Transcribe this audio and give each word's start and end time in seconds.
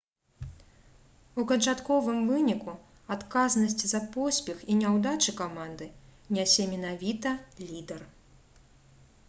у 1.41 1.43
канчатковым 1.49 2.17
выніку 2.29 2.73
адказнасць 3.15 3.83
за 3.93 4.01
поспех 4.15 4.57
і 4.71 4.77
няўдачы 4.81 5.35
каманды 5.41 5.89
нясе 6.39 6.69
менавіта 6.75 7.35
лідар 7.69 8.01